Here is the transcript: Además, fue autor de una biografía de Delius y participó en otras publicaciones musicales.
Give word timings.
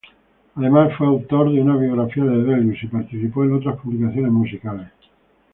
Además, 0.55 0.93
fue 0.97 1.05
autor 1.05 1.53
de 1.53 1.61
una 1.61 1.77
biografía 1.77 2.23
de 2.23 2.41
Delius 2.41 2.81
y 2.81 2.87
participó 2.87 3.43
en 3.43 3.53
otras 3.53 3.77
publicaciones 3.79 4.31
musicales. 4.31 4.87